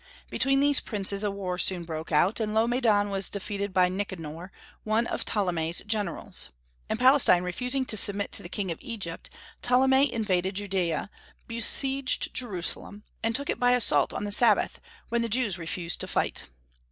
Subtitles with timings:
[0.31, 4.51] Between these princes a war soon broke out, and Laomedon was defeated by Nicanor,
[4.83, 6.49] one of Ptolemy's generals;
[6.89, 9.29] and Palestine refusing to submit to the king of Egypt,
[9.61, 11.11] Ptolemy invaded Judaea,
[11.47, 14.79] besieged Jerusalem, and took it by assault on the Sabbath,
[15.09, 16.49] when the Jews refused to fight.